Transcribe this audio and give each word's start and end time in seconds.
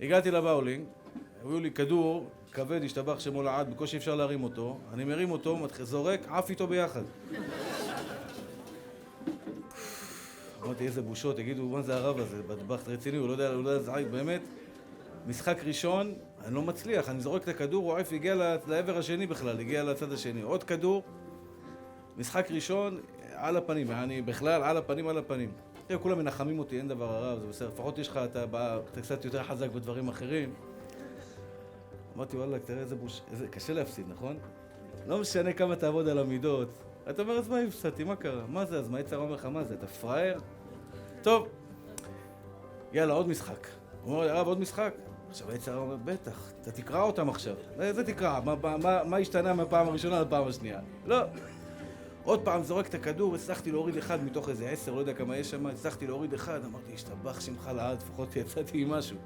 הגעתי 0.00 0.30
לבאולינג, 0.30 0.84
הביאו 1.44 1.60
לי 1.60 1.70
כדור 1.70 2.26
כבד, 2.52 2.84
השתבח 2.84 3.20
שמו 3.20 3.42
לעד, 3.42 3.70
בקושי 3.70 3.96
אפשר 3.96 4.14
להרים 4.14 4.44
אותו. 4.44 4.78
אני 4.92 5.04
מרים 5.04 5.30
אותו, 5.30 5.58
זורק, 5.82 6.20
עף 6.28 6.50
איתו 6.50 6.66
ביחד. 6.66 7.02
אמרתי, 10.62 10.86
איזה 10.86 11.02
בושות, 11.02 11.36
תגידו, 11.36 11.68
מה 11.68 11.82
זה 11.82 11.96
הרב 11.96 12.18
הזה, 12.18 12.42
בטבח 12.42 12.88
רציני, 12.88 13.16
הוא 13.16 13.26
לא 13.26 13.32
יודע, 13.32 13.48
הוא 13.48 13.64
לא 13.64 13.70
יודע 13.70 13.82
לשחק, 13.82 14.04
באמת. 14.10 14.40
משחק 15.26 15.64
ראשון, 15.64 16.14
אני 16.44 16.54
לא 16.54 16.62
מצליח, 16.62 17.08
אני 17.08 17.20
זורק 17.20 17.42
את 17.42 17.48
הכדור, 17.48 17.92
הוא 17.92 17.98
עף, 17.98 18.12
הגיע 18.12 18.34
לעבר 18.66 18.98
השני 18.98 19.26
בכלל, 19.26 19.60
הגיע 19.60 19.84
לצד 19.84 20.12
השני. 20.12 20.42
עוד 20.42 20.64
כדור, 20.64 21.02
משחק 22.16 22.50
ראשון, 22.50 23.00
על 23.34 23.56
הפנים, 23.56 23.90
אני 23.90 24.22
בכלל 24.22 24.62
על 24.62 24.76
הפנים, 24.76 25.08
על 25.08 25.18
הפנים. 25.18 25.50
תראה, 25.88 25.98
כולם 26.00 26.18
מנחמים 26.18 26.58
אותי, 26.58 26.78
אין 26.78 26.88
דבר 26.88 27.12
הרב, 27.14 27.40
זה 27.40 27.46
בסדר, 27.46 27.68
לפחות 27.68 27.98
יש 27.98 28.08
לך, 28.08 28.16
אתה, 28.24 28.46
בא- 28.46 28.78
אתה 28.92 29.00
קצת 29.00 29.24
יותר 29.24 29.42
חזק 29.42 29.70
בדברים 29.70 30.08
אחרים. 30.08 30.54
אמרתי, 32.16 32.36
וואלה, 32.36 32.58
תראה 32.58 32.78
איזה 32.80 32.96
בוש... 32.96 33.20
איזה... 33.32 33.48
קשה 33.48 33.72
להפסיד, 33.72 34.06
נכון? 34.08 34.38
לא 35.06 35.18
משנה 35.20 35.52
כמה 35.52 35.76
תעבוד 35.76 36.08
על 36.08 36.18
המידות. 36.18 36.68
אתה 37.10 37.22
אומר, 37.22 37.38
אז 37.38 37.48
מה 37.48 37.58
הפסדתי, 37.58 38.04
מה 38.04 38.16
קרה? 38.16 38.42
מה 38.48 38.64
זה, 38.66 38.78
אז 38.78 38.88
מה 38.88 39.00
יצר 39.00 39.16
אומר 39.16 39.34
לך, 39.34 39.44
מה 39.46 39.64
זה, 39.64 39.74
אתה 39.74 39.86
פראייר? 39.86 40.40
טוב, 41.22 41.48
יאללה, 42.92 43.12
עוד 43.14 43.28
משחק. 43.28 43.66
הוא 44.02 44.14
אומר 44.14 44.30
הרב, 44.36 44.46
עוד 44.46 44.60
משחק? 44.60 44.94
עכשיו 45.28 45.50
היצר 45.50 45.76
אומר, 45.76 45.96
בטח, 46.04 46.52
אתה 46.60 46.70
תקרא 46.70 47.02
אותם 47.02 47.28
עכשיו. 47.28 47.54
איזה 47.80 48.04
תקרא? 48.04 48.40
מה, 48.44 48.54
מה, 48.78 49.04
מה 49.04 49.16
השתנה 49.16 49.54
מהפעם 49.54 49.88
הראשונה 49.88 50.20
לפעם 50.20 50.48
השנייה? 50.48 50.80
לא. 51.06 51.16
עוד 52.28 52.44
פעם 52.44 52.62
זורק 52.62 52.86
את 52.86 52.94
הכדור, 52.94 53.34
הצלחתי 53.34 53.72
להוריד 53.72 53.96
אחד 53.96 54.24
מתוך 54.24 54.48
איזה 54.48 54.70
עשר, 54.70 54.94
לא 54.94 55.00
יודע 55.00 55.14
כמה 55.14 55.36
יש 55.36 55.50
שם, 55.50 55.66
הצלחתי 55.66 56.06
להוריד 56.06 56.34
אחד, 56.34 56.64
אמרתי, 56.64 56.94
השתבח 56.94 57.40
שמך 57.40 57.70
לעד, 57.74 57.98
לפחות 58.02 58.36
יצאתי 58.36 58.82
עם 58.82 58.90
משהו. 58.90 59.16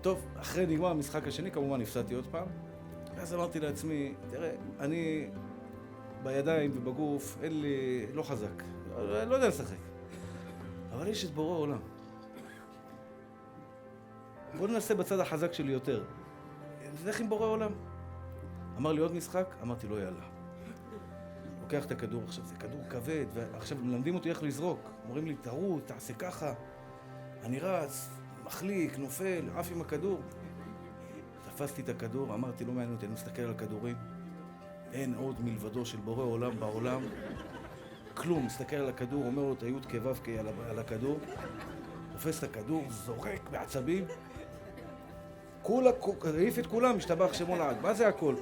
טוב, 0.00 0.26
אחרי 0.36 0.66
נגמר 0.66 0.88
המשחק 0.88 1.28
השני, 1.28 1.50
כמובן 1.50 1.80
הפסדתי 1.80 2.14
עוד 2.14 2.26
פעם. 2.30 2.46
ואז 3.16 3.34
אמרתי 3.34 3.60
לעצמי, 3.60 4.14
תראה, 4.30 4.50
אני 4.80 5.28
בידיים 6.22 6.72
ובגוף, 6.74 7.38
אין 7.42 7.60
לי, 7.60 8.06
לא 8.14 8.22
חזק, 8.22 8.62
לא, 8.96 9.24
לא 9.24 9.34
יודע 9.34 9.48
לשחק. 9.48 9.76
אבל 10.92 11.08
יש 11.08 11.24
את 11.24 11.30
בורא 11.30 11.58
עולם. 11.58 11.80
בוא 14.58 14.68
ננסה 14.68 14.94
בצד 14.94 15.20
החזק 15.20 15.52
שלי 15.52 15.72
יותר. 15.72 16.04
נלך 17.04 17.20
עם 17.20 17.28
בורא 17.28 17.46
עולם. 17.46 17.72
אמר 18.76 18.92
לי 18.92 19.00
עוד 19.00 19.14
משחק? 19.14 19.54
אמרתי 19.62 19.86
לו 19.86 19.98
יאללה. 19.98 20.37
לוקח 21.72 21.86
את 21.86 21.90
הכדור 21.90 22.22
עכשיו, 22.26 22.46
זה 22.46 22.54
כדור 22.54 22.80
כבד, 22.88 23.26
ועכשיו 23.34 23.78
מלמדים 23.82 24.14
אותי 24.14 24.30
איך 24.30 24.42
לזרוק. 24.42 24.80
אומרים 25.04 25.26
לי, 25.26 25.34
תרוץ, 25.34 25.82
תעשה 25.86 26.14
ככה. 26.14 26.52
אני 27.42 27.60
רץ, 27.60 28.08
מחליק, 28.44 28.98
נופל, 28.98 29.48
עף 29.56 29.72
עם 29.72 29.80
הכדור. 29.80 30.20
תפסתי 31.44 31.82
את 31.82 31.88
הכדור, 31.88 32.34
אמרתי, 32.34 32.64
לא 32.64 32.72
מעניין 32.72 32.92
אותי, 32.92 33.06
אני 33.06 33.14
מסתכל 33.14 33.42
על 33.42 33.50
הכדורים. 33.50 33.96
אין 34.92 35.14
עוד 35.14 35.40
מלבדו 35.40 35.86
של 35.86 35.98
בורא 35.98 36.24
עולם 36.24 36.60
בעולם. 36.60 37.02
כלום, 38.14 38.46
מסתכל 38.46 38.76
על 38.76 38.88
הכדור, 38.88 39.26
אומר 39.26 39.42
לו 39.42 39.52
את 39.52 39.62
היוד 39.62 39.86
כו' 39.86 40.30
על, 40.68 40.78
הכדור. 40.78 41.18
תופס 42.12 42.38
את 42.38 42.44
הכדור, 42.44 42.84
זורק 42.90 43.50
בעצבים. 43.50 44.04
כולה, 45.62 45.90
העיף 46.36 46.58
את 46.58 46.66
כולם, 46.66 46.96
השתבח 46.96 47.32
שמו 47.32 47.56
לעד. 47.56 47.80
מה 47.82 47.94
זה 47.94 48.08
הכל? 48.08 48.34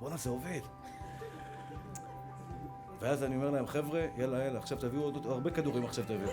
בואנה, 0.00 0.16
זה 0.16 0.30
עובד. 0.30 0.77
ואז 3.00 3.24
אני 3.24 3.36
אומר 3.36 3.50
להם, 3.50 3.66
חבר'ה, 3.66 4.06
יאללה, 4.16 4.44
יאללה, 4.44 4.58
עכשיו 4.58 4.78
תביאו 4.78 5.02
עוד 5.02 5.26
הרבה 5.26 5.50
כדורים 5.50 5.84
עכשיו 5.84 6.04
תביאו. 6.04 6.30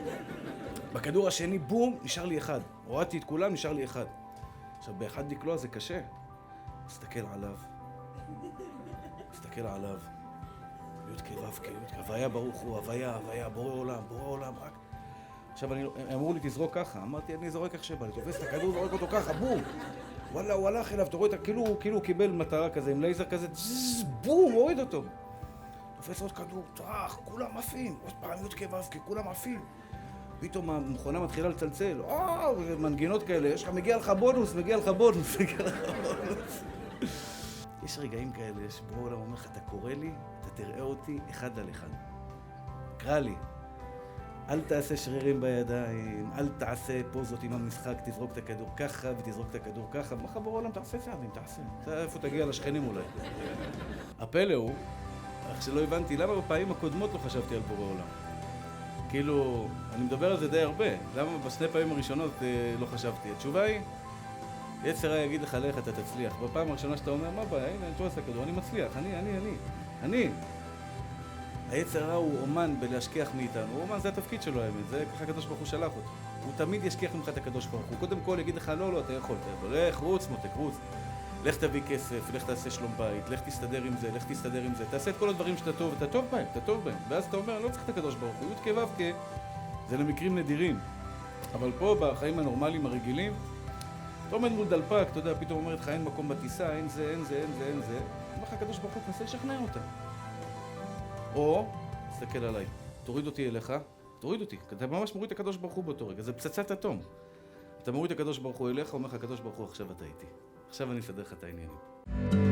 בכדור 0.94 1.28
השני, 1.28 1.60
בום, 1.60 1.98
נשאר 2.04 2.26
לי 2.26 2.38
אחד. 2.38 2.60
הורדתי 2.88 3.18
את 3.18 3.24
כולם, 3.24 3.54
נשאר 3.54 3.74
לי 3.74 3.84
אחד. 3.84 4.06
עכשיו, 4.78 4.94
באחד 4.94 5.32
לקלוע 5.32 5.58
זה 5.58 5.68
קשה. 5.68 6.02
מסתכל 6.86 7.20
עליו, 7.34 7.56
מסתכל 9.32 9.62
עליו. 9.62 9.98
י' 11.14 11.36
כו' 11.36 11.52
כ', 11.52 11.68
י' 11.68 11.98
הוויה 11.98 12.30
ברוך 12.30 12.56
הוא, 12.56 12.76
הוויה, 12.78 13.16
הוויה, 13.16 13.50
בורא 13.50 13.74
עולם, 13.74 14.02
בורא 14.10 14.28
עולם, 14.28 14.54
רק... 14.62 14.72
עכשיו, 15.54 15.74
אני, 15.74 15.84
הם 15.84 15.92
אמרו 16.14 16.34
לי, 16.34 16.40
תזרוק 16.44 16.74
ככה. 16.74 17.04
אמרתי, 17.04 17.36
אני 17.36 17.52
זורק 17.52 17.74
איך 17.74 17.84
שבא 17.84 18.06
לי. 18.06 18.12
תופס 18.12 18.38
את 18.38 18.42
הכדור, 18.42 18.74
זורק 18.74 18.94
אותו 18.94 19.08
ככה, 19.08 19.34
בום! 19.34 19.62
וואלה, 20.32 20.54
הוא 20.54 20.68
הלך 20.68 20.94
אליו, 20.94 21.06
אתה 21.08 21.18
רואה. 21.18 21.38
כאילו, 21.38 21.78
כאילו 21.80 21.96
הוא 21.96 22.04
קיבל 22.04 22.32
מטרה 22.32 22.70
כזה, 22.70 22.92
עם 22.92 23.02
לייזר 23.02 23.26
כזה, 23.26 23.48
בום, 24.24 24.52
הוריד 24.52 24.80
אותו. 24.80 25.04
תופס 26.06 26.22
עוד 26.22 26.32
כדור, 26.32 26.64
טראח, 26.74 27.20
כולם 27.26 27.58
עפים. 27.58 27.98
עוד 28.04 28.14
פעם, 28.22 28.46
י' 28.46 28.68
כו' 28.68 29.00
כולם 29.06 29.28
עפים. 29.28 29.62
פתאום 30.40 30.70
המכונה 30.70 31.20
מתחילה 31.20 31.50
לצלצל, 31.50 32.02
או, 32.02 32.56
מנגינות 32.78 33.24
כאלה, 33.24 33.48
יש 33.48 33.64
לך, 33.64 33.70
מגיע 33.70 33.98
לך 33.98 34.10
בונוס, 34.10 34.56
מגיע 34.56 34.78
לך 34.78 34.88
בונוס, 34.88 35.38
מגיע 35.40 35.66
לך 35.66 35.76
בונוס. 35.90 36.64
יש 37.84 37.98
רגעים 37.98 38.32
כאלה, 38.32 38.62
יש 38.68 38.82
בורא 38.82 39.08
עולם 39.08 39.22
אומר 39.22 39.34
לך, 39.34 39.46
אתה 39.52 39.60
קורא 39.60 39.94
לי, 39.94 40.12
אתה 40.42 40.50
תראה 40.50 40.82
אותי 40.82 41.20
אחד 41.30 41.60
על 41.60 41.70
אחד. 41.70 41.88
קרא 42.98 43.20
לי. 43.20 43.36
אל 44.50 44.62
תעשה 44.62 44.98
שרירים 44.98 45.42
בידיים, 45.42 46.32
אל 46.38 46.48
תעשה 46.58 47.02
פוזות 47.12 47.44
עם 47.44 47.54
המשחק, 47.54 47.96
תזרוק 48.06 48.32
את 48.32 48.38
הכדור 48.38 48.70
ככה 48.78 49.08
ותזרוק 49.18 49.48
את 49.50 49.56
הכדור 49.56 49.88
ככה, 49.92 50.16
ואומר 50.16 50.30
לך 50.30 50.38
בורא 50.38 50.58
עולם, 50.58 50.72
תעשה 50.72 50.98
צעדים, 50.98 51.30
תעשה. 51.34 51.62
אתה 51.84 52.04
איפה 52.04 52.20
תגיע 52.20 52.46
לשכנים 52.46 52.88
אולי. 52.88 53.04
הפלא 54.20 54.54
הוא, 54.54 54.74
איך 55.50 55.62
שלא 55.62 55.82
הבנתי, 55.82 56.18
למה 56.18 56.36
בפעמים 56.36 56.72
הקודמות 56.72 57.14
לא 57.14 57.18
חשבתי 57.18 57.56
על 57.56 57.62
בורא 57.62 57.92
עולם? 57.92 58.08
כאילו, 59.10 59.68
אני 59.94 60.04
מדבר 60.04 60.32
על 60.32 60.40
זה 60.40 60.48
די 60.48 60.62
הרבה, 60.62 60.86
למה 61.16 61.38
בשני 61.46 61.68
פעמים 61.68 61.92
הראשונות 61.92 62.32
אה, 62.42 62.48
לא 62.80 62.86
חשבתי? 62.86 63.32
התשובה 63.32 63.62
היא, 63.62 63.80
יצר 64.84 65.12
הרע 65.12 65.20
יגיד 65.20 65.42
לך, 65.42 65.58
לך, 65.62 65.78
אתה 65.78 65.92
תצליח. 65.92 66.34
בפעם 66.44 66.70
הראשונה 66.70 66.98
שאתה 66.98 67.12
אומר, 67.12 67.30
מה 67.36 67.42
הבעיה? 67.42 67.68
הנה, 67.68 67.86
אני 67.86 67.94
תופס 67.98 68.14
את 68.14 68.18
הכדור, 68.18 68.44
אני 68.44 68.52
מצליח, 68.52 68.98
אני, 68.98 69.20
אני, 69.20 69.38
אני, 69.38 69.52
אני. 70.04 70.30
היצר 71.72 72.04
הרע 72.04 72.14
הוא 72.14 72.42
אומן 72.42 72.76
בלהשכיח 72.80 73.30
מאיתנו, 73.38 73.74
הוא 73.74 73.82
אומן, 73.82 74.00
זה 74.00 74.10
התפקיד 74.10 74.42
שלו 74.42 74.62
האמת, 74.62 74.88
זה 74.90 75.06
ככה 75.16 75.24
הקדוש 75.24 75.46
ברוך 75.46 75.60
הוא 75.60 75.68
שלח 75.68 75.92
אותו. 75.98 76.10
הוא 76.46 76.54
תמיד 76.58 76.86
ישכיח 76.86 77.16
ממך 77.16 77.30
את 77.30 77.38
הקדוש 77.38 77.66
ברוך 77.66 77.86
הוא. 77.90 77.98
קודם 78.00 78.18
כל 78.26 78.38
יגיד 78.40 78.56
לך, 78.56 78.72
לא, 78.80 78.94
לא, 78.94 79.00
אתה 79.00 79.14
יכול, 79.14 79.36
אתה 79.42 79.50
יכול, 79.58 79.78
לך, 79.78 79.98
רוץ, 79.98 80.28
מותק, 80.30 80.50
רוץ. 80.56 80.76
לך 81.46 81.58
תביא 81.58 81.82
כסף, 81.88 82.34
לך 82.34 82.44
תעשה 82.44 82.72
שלום 82.72 82.92
בית, 82.98 83.30
לך 83.30 83.42
תסתדר 83.42 83.84
עם 83.84 83.98
זה, 83.98 84.12
לך 84.12 84.26
תסתדר 84.26 84.62
עם 84.62 84.76
זה, 84.76 84.86
תעשה 84.92 85.12
את 85.12 85.16
כל 85.20 85.30
הדברים 85.30 85.58
שאתה 85.58 85.74
טוב, 85.74 85.94
אתה 85.98 86.08
טוב 86.08 86.26
בהם, 86.32 86.46
אתה 86.52 86.60
טוב 86.62 86.84
בהם. 86.84 86.98
ואז 87.10 87.26
אתה 87.26 87.38
אומר, 87.38 87.56
אני 87.56 87.64
לא 87.64 87.70
צריך 87.70 87.84
את 87.84 87.90
הקדוש 87.90 88.16
ברוך 88.16 88.36
הוא, 88.36 88.52
י' 88.52 88.74
כו' 88.74 88.88
כ', 88.98 89.02
זה 89.90 89.98
למקרים 89.98 90.38
נדירים. 90.38 90.80
אבל 91.54 91.72
פה, 91.80 91.96
בחיים 92.00 92.40
הנורמליים 92.40 92.86
הרגילים, 92.86 93.34
אתה 94.28 94.36
עומד 94.36 94.52
מול 94.52 94.68
דלפק, 94.68 95.08
אתה 95.12 95.20
יודע, 95.20 95.34
פתאום 95.40 95.66
אומרת 95.66 95.80
לך, 95.80 95.90
אין 95.90 96.04
מקום 96.04 96.30
בטיסה, 96.30 96.72
אין 96.72 96.90
זה, 96.90 97.10
אין 97.10 97.24
זה, 97.24 97.36
אין 97.36 97.54
זה, 97.60 97.66
אין 97.66 97.82
זה. 97.82 98.00
אומר 98.36 98.48
לך 98.48 98.54
הקדוש 98.54 98.78
ברוך 98.78 98.94
הוא, 98.94 99.04
תנסה 99.06 99.24
לשכנע 99.24 99.60
אותה. 99.60 99.80
או, 101.36 101.68
תסתכל 102.12 102.44
עליי, 102.44 102.66
תוריד 103.04 103.26
אותי 103.26 103.48
אליך, 103.48 103.74
תוריד 104.20 104.42
אותי. 104.42 104.58
אתה 104.74 104.88
ממש 104.88 105.16
מוריד 105.16 105.32
את 105.32 105.40
הקדוש 105.40 105.58
ברוך 105.58 105.74
הוא 105.74 105.84
באותו 105.84 106.08
רגע, 106.08 106.24
זה 106.24 106.34
פצצת 106.34 106.72
אטום. 106.72 107.00
אתה 107.86 107.92
מוריד 107.92 108.12
את 108.12 108.20
הקדוש 108.20 108.38
ברוך 108.38 108.58
הוא 108.58 108.70
אליך, 108.70 108.94
אומר 108.94 109.08
לך, 109.08 109.14
הקדוש 109.14 109.40
ברוך 109.40 109.56
הוא, 109.56 109.66
עכשיו 109.66 109.92
אתה 109.92 110.06
איתי. 110.06 110.26
עכשיו 110.68 110.92
אני 110.92 111.00
אסדר 111.00 111.22
לך 111.22 111.34
את 111.34 111.44
העניינים. 111.44 112.45